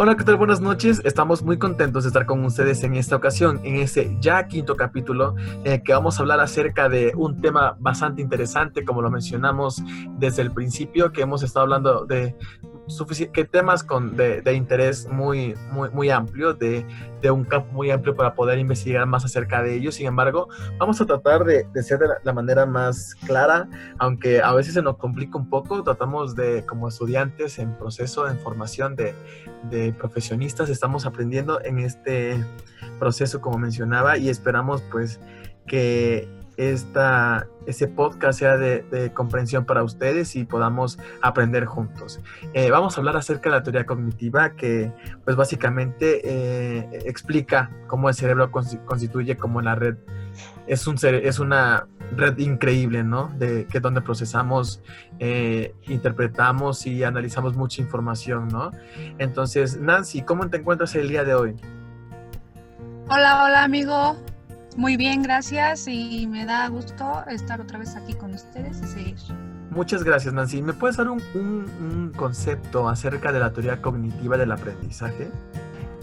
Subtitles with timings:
[0.00, 0.36] Hola, ¿qué tal?
[0.36, 1.02] Buenas noches.
[1.04, 5.34] Estamos muy contentos de estar con ustedes en esta ocasión, en este ya quinto capítulo,
[5.64, 9.82] en que vamos a hablar acerca de un tema bastante interesante, como lo mencionamos
[10.16, 12.36] desde el principio, que hemos estado hablando de
[13.32, 16.86] que temas con, de, de, interés muy, muy, muy amplio, de,
[17.20, 19.94] de, un campo muy amplio para poder investigar más acerca de ellos.
[19.96, 20.48] Sin embargo,
[20.78, 23.68] vamos a tratar de, de ser de la, manera más clara,
[23.98, 25.82] aunque a veces se nos complica un poco.
[25.82, 29.14] Tratamos de, como estudiantes en proceso, en formación de,
[29.70, 32.44] de profesionistas, estamos aprendiendo en este
[32.98, 35.20] proceso, como mencionaba, y esperamos pues
[35.66, 42.20] que esta, ese podcast sea de, comprensión para ustedes y podamos aprender juntos.
[42.52, 44.92] Eh, vamos a hablar acerca de la teoría cognitiva que
[45.24, 49.96] pues básicamente eh, explica cómo el cerebro constituye como la red.
[50.66, 51.86] Es, un, es una
[52.16, 53.32] red increíble, ¿no?
[53.38, 54.82] De que donde procesamos,
[55.20, 58.72] eh, interpretamos y analizamos mucha información, ¿no?
[59.18, 61.56] Entonces, Nancy, ¿cómo te encuentras el día de hoy?
[63.08, 64.16] Hola, hola amigo.
[64.78, 69.16] Muy bien, gracias y me da gusto estar otra vez aquí con ustedes y seguir.
[69.70, 70.62] Muchas gracias, Nancy.
[70.62, 75.32] ¿Me puedes dar un, un, un concepto acerca de la teoría cognitiva del aprendizaje?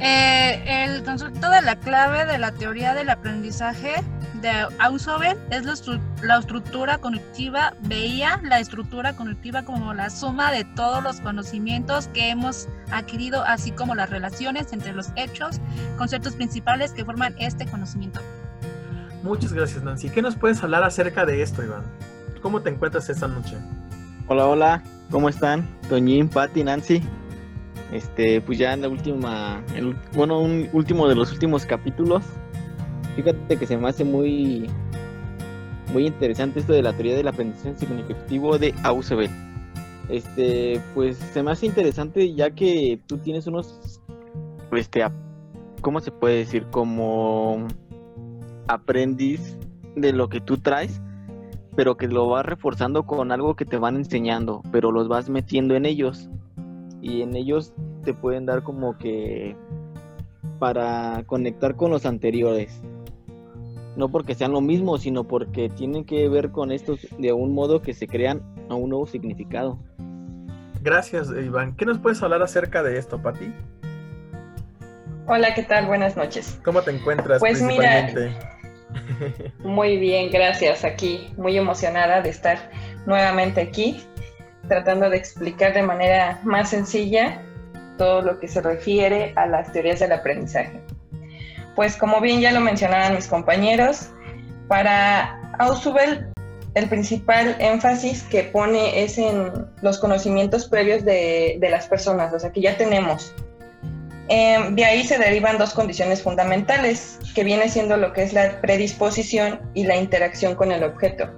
[0.00, 4.04] Eh, el concepto de la clave de la teoría del aprendizaje
[4.42, 7.72] de Ausubel es la, estru la, estructura cognitiva.
[7.84, 13.70] Veía la estructura cognitiva como la suma de todos los conocimientos que hemos adquirido, así
[13.70, 15.58] como las relaciones entre los hechos,
[15.96, 18.20] conceptos principales que forman este conocimiento.
[19.22, 20.10] Muchas gracias, Nancy.
[20.10, 21.82] ¿Qué nos puedes hablar acerca de esto, Iván?
[22.40, 23.56] ¿Cómo te encuentras esta noche?
[24.28, 25.66] Hola, hola, ¿cómo están?
[25.88, 27.02] Toñín, Patti, Nancy.
[27.92, 32.22] Este, pues ya en la última, el, bueno, un último de los últimos capítulos.
[33.16, 34.70] Fíjate que se me hace muy,
[35.92, 39.30] muy interesante esto de la teoría del aprendizaje significativo de Ausubel.
[40.08, 44.00] Este, pues se me hace interesante ya que tú tienes unos,
[44.72, 45.04] este,
[45.80, 46.66] ¿cómo se puede decir?
[46.70, 47.66] Como
[48.68, 49.56] aprendiz
[49.96, 51.00] de lo que tú traes,
[51.74, 55.74] pero que lo vas reforzando con algo que te van enseñando, pero los vas metiendo
[55.74, 56.28] en ellos.
[57.00, 57.72] Y en ellos
[58.04, 59.56] te pueden dar como que
[60.58, 62.80] para conectar con los anteriores.
[63.96, 67.82] No porque sean lo mismo, sino porque tienen que ver con estos de un modo
[67.82, 69.78] que se crean a un nuevo significado.
[70.82, 71.74] Gracias, Iván.
[71.74, 73.52] ¿Qué nos puedes hablar acerca de esto, Pati?
[75.26, 75.86] Hola, ¿qué tal?
[75.86, 76.60] Buenas noches.
[76.64, 77.40] ¿Cómo te encuentras?
[77.40, 78.08] Pues mira,
[79.58, 80.84] muy bien, gracias.
[80.84, 82.70] Aquí, muy emocionada de estar
[83.06, 84.02] nuevamente aquí,
[84.68, 87.42] tratando de explicar de manera más sencilla
[87.96, 90.80] todo lo que se refiere a las teorías del aprendizaje.
[91.74, 94.10] Pues como bien ya lo mencionaban mis compañeros,
[94.68, 96.28] para Ausubel
[96.74, 99.50] el principal énfasis que pone es en
[99.82, 103.34] los conocimientos previos de, de las personas, o sea que ya tenemos
[104.28, 108.60] eh, de ahí se derivan dos condiciones fundamentales, que viene siendo lo que es la
[108.60, 111.30] predisposición y la interacción con el objeto.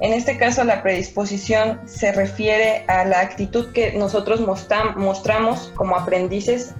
[0.00, 6.74] En este caso, la predisposición se refiere a la actitud que nosotros mostramos como aprendices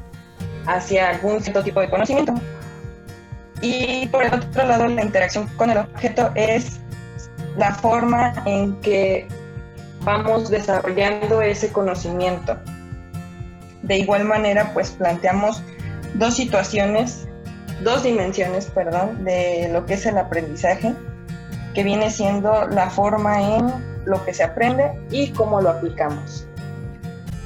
[0.66, 2.34] hacia algún cierto tipo de conocimiento.
[3.60, 6.78] Y por el otro lado, la interacción con el objeto es
[7.56, 9.26] la forma en que
[10.04, 12.56] vamos desarrollando ese conocimiento.
[13.88, 15.62] De igual manera, pues planteamos
[16.14, 17.26] dos situaciones,
[17.82, 20.94] dos dimensiones, perdón, de lo que es el aprendizaje,
[21.74, 23.72] que viene siendo la forma en
[24.04, 26.46] lo que se aprende y cómo lo aplicamos.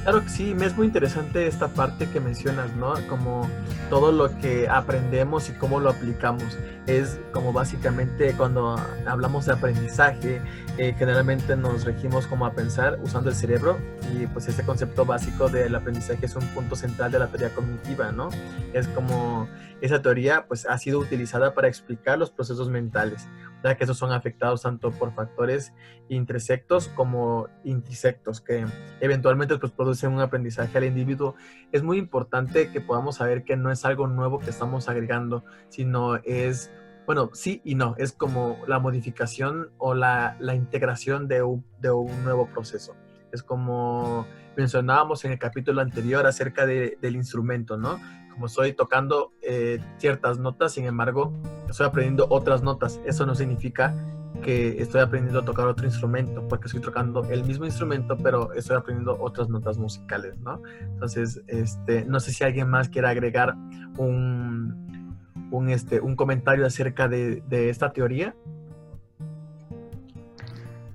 [0.03, 2.93] Claro que sí, me es muy interesante esta parte que mencionas, ¿no?
[3.07, 3.49] Como
[3.89, 6.57] todo lo que aprendemos y cómo lo aplicamos.
[6.87, 8.75] Es como básicamente cuando
[9.05, 10.41] hablamos de aprendizaje,
[10.77, 13.79] eh, generalmente nos regimos como a pensar usando el cerebro
[14.13, 18.11] y pues este concepto básico del aprendizaje es un punto central de la teoría cognitiva,
[18.11, 18.27] ¿no?
[18.73, 19.47] Es como
[19.79, 23.27] esa teoría pues ha sido utilizada para explicar los procesos mentales,
[23.63, 25.73] ya que esos son afectados tanto por factores
[26.09, 28.65] intersectos como intrisectos que
[28.99, 31.35] eventualmente pues producen un aprendizaje al individuo.
[31.71, 36.15] Es muy importante que podamos saber que no es algo nuevo que estamos agregando, sino
[36.23, 36.71] es
[37.05, 41.91] bueno, sí y no, es como la modificación o la, la integración de un, de
[41.91, 42.95] un, nuevo proceso.
[43.33, 44.25] Es como
[44.55, 47.99] mencionábamos en el capítulo anterior acerca de, del instrumento, ¿no?
[48.31, 51.33] Como estoy tocando eh, ciertas notas, sin embargo,
[51.67, 53.01] estoy aprendiendo otras notas.
[53.05, 53.95] Eso no significa
[54.43, 58.77] que estoy aprendiendo a tocar otro instrumento, porque estoy tocando el mismo instrumento, pero estoy
[58.77, 60.61] aprendiendo otras notas musicales, ¿no?
[60.81, 63.55] Entonces, este, no sé si alguien más quiere agregar
[63.97, 65.17] un,
[65.49, 68.35] un, este, un comentario acerca de, de esta teoría.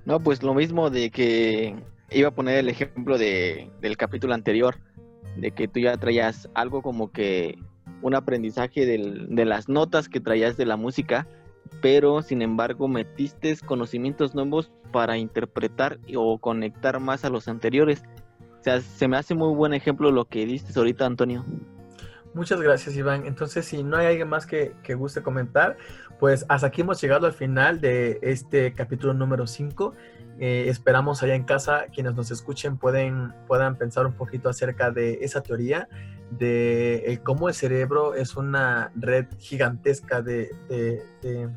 [0.05, 1.75] No, pues lo mismo de que
[2.11, 4.75] iba a poner el ejemplo de, del capítulo anterior,
[5.37, 7.57] de que tú ya traías algo como que
[8.01, 11.27] un aprendizaje de las notas que traías de la música,
[11.81, 18.03] pero sin embargo metiste conocimientos nuevos para interpretar o conectar más a los anteriores.
[18.59, 21.45] O sea, se me hace muy buen ejemplo lo que diste ahorita, Antonio.
[22.33, 23.25] Muchas gracias, Iván.
[23.25, 25.77] Entonces, si no hay alguien más que, que guste comentar,
[26.19, 29.95] pues hasta aquí hemos llegado al final de este capítulo número 5.
[30.39, 35.19] Eh, esperamos allá en casa, quienes nos escuchen pueden, puedan pensar un poquito acerca de
[35.21, 35.89] esa teoría,
[36.31, 41.49] de cómo el cerebro es una red gigantesca de, de,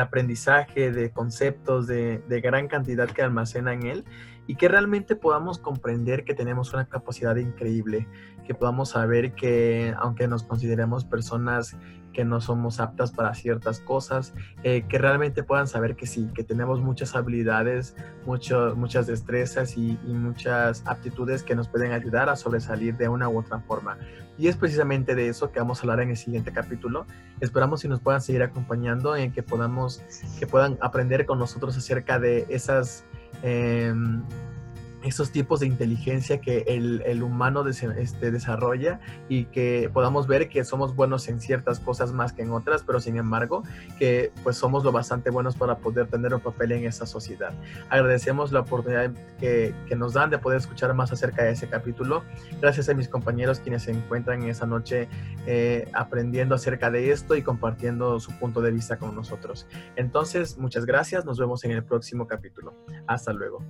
[0.00, 4.04] aprendizaje, de conceptos, de, de gran cantidad que almacena en él
[4.48, 8.08] y que realmente podamos comprender que tenemos una capacidad increíble,
[8.46, 11.76] que podamos saber que aunque nos consideremos personas
[12.14, 16.42] que no somos aptas para ciertas cosas, eh, que realmente puedan saber que sí, que
[16.42, 17.94] tenemos muchas habilidades,
[18.26, 23.38] mucho, muchas destrezas y, muchas aptitudes que nos pueden ayudar a sobresalir de una u
[23.38, 23.98] otra forma.
[24.38, 27.06] Y es precisamente de eso que vamos a hablar en el siguiente capítulo.
[27.40, 30.02] Esperamos si nos puedan seguir acompañando en que podamos,
[30.38, 33.04] que puedan aprender con nosotros acerca de esas
[33.42, 33.92] eh,
[35.02, 40.64] esos tipos de inteligencia que el, el humano este, desarrolla y que podamos ver que
[40.64, 43.62] somos buenos en ciertas cosas más que en otras, pero sin embargo
[43.98, 47.52] que pues somos lo bastante buenos para poder tener un papel en esa sociedad.
[47.90, 52.24] Agradecemos la oportunidad que, que nos dan de poder escuchar más acerca de ese capítulo.
[52.60, 55.08] Gracias a mis compañeros quienes se encuentran en esa noche
[55.46, 59.66] eh, aprendiendo acerca de esto y compartiendo su punto de vista con nosotros.
[59.96, 61.24] Entonces, muchas gracias.
[61.24, 62.74] Nos vemos en el próximo capítulo.
[63.06, 63.62] Hasta luego.